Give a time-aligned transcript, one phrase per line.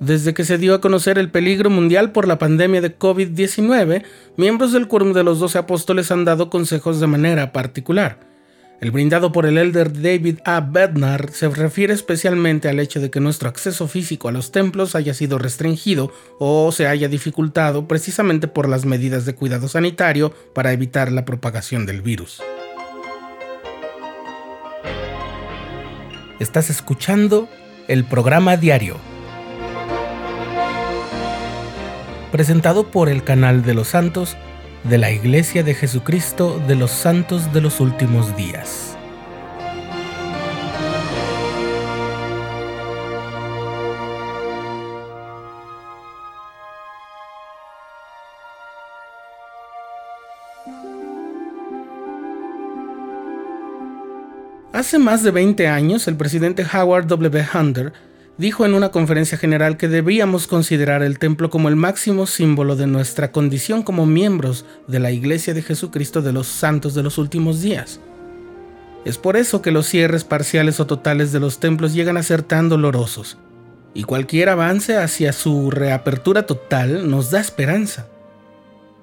[0.00, 4.04] Desde que se dio a conocer el peligro mundial por la pandemia de COVID-19,
[4.36, 8.20] miembros del Quórum de los Doce Apóstoles han dado consejos de manera particular.
[8.78, 10.60] El brindado por el elder David A.
[10.60, 15.14] Bednar se refiere especialmente al hecho de que nuestro acceso físico a los templos haya
[15.14, 21.10] sido restringido o se haya dificultado precisamente por las medidas de cuidado sanitario para evitar
[21.10, 22.42] la propagación del virus.
[26.38, 27.48] Estás escuchando
[27.88, 28.98] el programa diario,
[32.32, 34.36] presentado por el canal de los santos
[34.84, 38.96] de la Iglesia de Jesucristo de los Santos de los Últimos Días.
[54.72, 57.46] Hace más de 20 años, el presidente Howard W.
[57.54, 57.94] Hunter
[58.38, 62.86] dijo en una conferencia general que debíamos considerar el templo como el máximo símbolo de
[62.86, 67.62] nuestra condición como miembros de la Iglesia de Jesucristo de los Santos de los últimos
[67.62, 68.00] días.
[69.04, 72.42] Es por eso que los cierres parciales o totales de los templos llegan a ser
[72.42, 73.38] tan dolorosos,
[73.94, 78.08] y cualquier avance hacia su reapertura total nos da esperanza.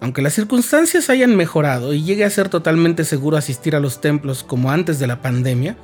[0.00, 4.44] Aunque las circunstancias hayan mejorado y llegue a ser totalmente seguro asistir a los templos
[4.44, 5.76] como antes de la pandemia,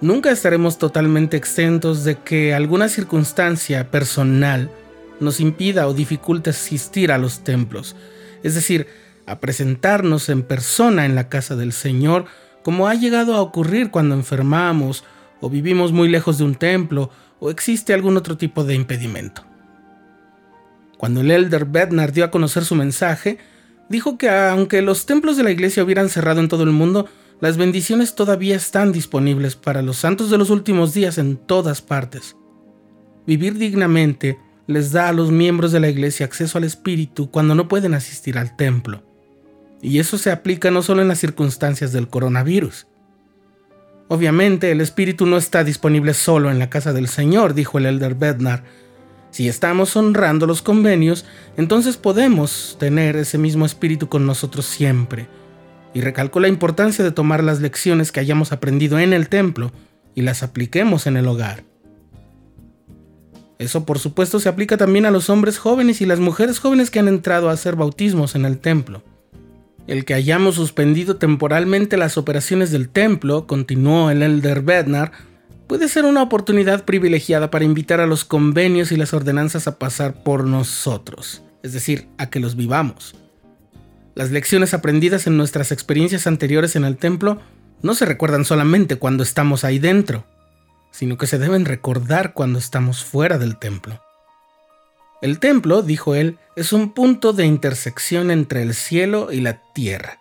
[0.00, 4.70] nunca estaremos totalmente exentos de que alguna circunstancia personal
[5.20, 7.96] nos impida o dificulte asistir a los templos,
[8.42, 8.86] es decir,
[9.26, 12.26] a presentarnos en persona en la casa del Señor,
[12.62, 15.04] como ha llegado a ocurrir cuando enfermamos
[15.40, 19.44] o vivimos muy lejos de un templo o existe algún otro tipo de impedimento.
[20.96, 23.38] Cuando el elder Bednar dio a conocer su mensaje,
[23.88, 27.08] dijo que aunque los templos de la iglesia hubieran cerrado en todo el mundo,
[27.40, 32.36] las bendiciones todavía están disponibles para los santos de los últimos días en todas partes.
[33.26, 37.68] Vivir dignamente les da a los miembros de la iglesia acceso al Espíritu cuando no
[37.68, 39.02] pueden asistir al templo.
[39.82, 42.86] Y eso se aplica no solo en las circunstancias del coronavirus.
[44.08, 48.14] Obviamente el Espíritu no está disponible solo en la casa del Señor, dijo el elder
[48.14, 48.64] Bednar,
[49.30, 51.26] si estamos honrando los convenios,
[51.58, 55.28] entonces podemos tener ese mismo espíritu con nosotros siempre.
[55.96, 59.72] Y recalcó la importancia de tomar las lecciones que hayamos aprendido en el templo
[60.14, 61.64] y las apliquemos en el hogar.
[63.58, 66.98] Eso por supuesto se aplica también a los hombres jóvenes y las mujeres jóvenes que
[66.98, 69.04] han entrado a hacer bautismos en el templo.
[69.86, 75.12] El que hayamos suspendido temporalmente las operaciones del templo, continuó el elder Bednar,
[75.66, 80.22] puede ser una oportunidad privilegiada para invitar a los convenios y las ordenanzas a pasar
[80.22, 83.14] por nosotros, es decir, a que los vivamos.
[84.16, 87.38] Las lecciones aprendidas en nuestras experiencias anteriores en el templo
[87.82, 90.24] no se recuerdan solamente cuando estamos ahí dentro,
[90.90, 94.00] sino que se deben recordar cuando estamos fuera del templo.
[95.20, 100.18] El templo, dijo él, es un punto de intersección entre el cielo y la tierra.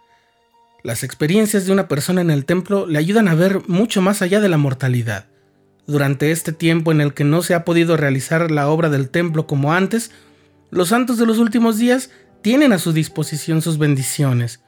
[0.83, 4.41] Las experiencias de una persona en el templo le ayudan a ver mucho más allá
[4.41, 5.27] de la mortalidad.
[5.87, 9.47] Durante este tiempo en el que no se ha podido realizar la obra del templo
[9.47, 10.11] como antes,
[10.69, 12.09] los santos de los últimos días
[12.45, 14.61] tienen a su disposición sus bendiciones.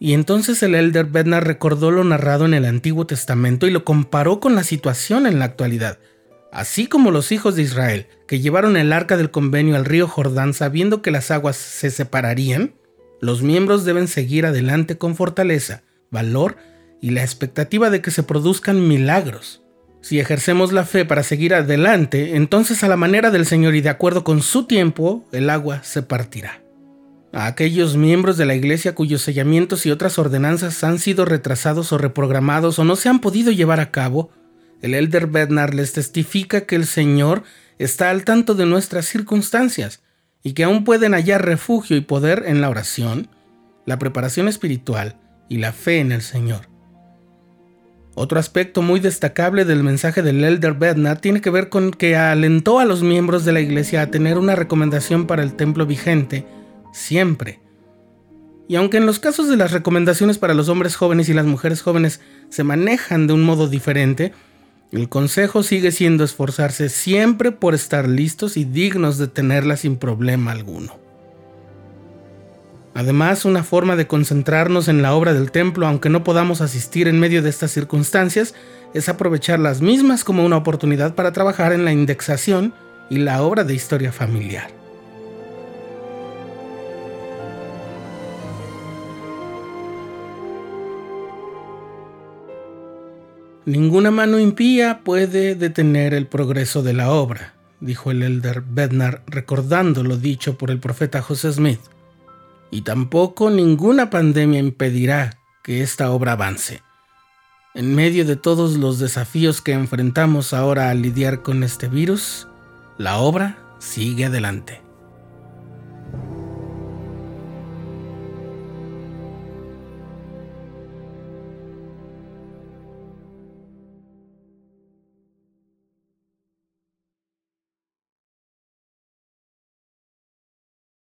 [0.00, 4.40] Y entonces el elder Bednar recordó lo narrado en el Antiguo Testamento y lo comparó
[4.40, 6.00] con la situación en la actualidad.
[6.50, 10.54] Así como los hijos de Israel, que llevaron el arca del convenio al río Jordán
[10.54, 12.74] sabiendo que las aguas se separarían,
[13.20, 16.56] los miembros deben seguir adelante con fortaleza, valor
[17.00, 19.62] y la expectativa de que se produzcan milagros.
[20.00, 23.90] Si ejercemos la fe para seguir adelante, entonces a la manera del Señor y de
[23.90, 26.60] acuerdo con su tiempo, el agua se partirá.
[27.32, 31.98] A aquellos miembros de la iglesia cuyos sellamientos y otras ordenanzas han sido retrasados o
[31.98, 34.30] reprogramados o no se han podido llevar a cabo,
[34.82, 37.44] el elder Bednar les testifica que el Señor
[37.78, 40.02] está al tanto de nuestras circunstancias
[40.42, 43.28] y que aún pueden hallar refugio y poder en la oración,
[43.86, 45.16] la preparación espiritual
[45.48, 46.68] y la fe en el Señor.
[48.16, 52.80] Otro aspecto muy destacable del mensaje del Elder Bednar tiene que ver con que alentó
[52.80, 56.44] a los miembros de la iglesia a tener una recomendación para el templo vigente
[56.92, 57.60] siempre.
[58.68, 61.82] Y aunque en los casos de las recomendaciones para los hombres jóvenes y las mujeres
[61.82, 62.20] jóvenes
[62.50, 64.32] se manejan de un modo diferente,
[64.92, 70.52] el consejo sigue siendo esforzarse siempre por estar listos y dignos de tenerla sin problema
[70.52, 70.98] alguno.
[72.94, 77.20] Además, una forma de concentrarnos en la obra del templo, aunque no podamos asistir en
[77.20, 78.54] medio de estas circunstancias,
[78.94, 82.74] es aprovechar las mismas como una oportunidad para trabajar en la indexación
[83.08, 84.79] y la obra de historia familiar.
[93.66, 100.02] Ninguna mano impía puede detener el progreso de la obra, dijo el elder Bednar recordando
[100.02, 101.80] lo dicho por el profeta José Smith.
[102.70, 106.82] Y tampoco ninguna pandemia impedirá que esta obra avance.
[107.74, 112.48] En medio de todos los desafíos que enfrentamos ahora al lidiar con este virus,
[112.96, 114.80] la obra sigue adelante.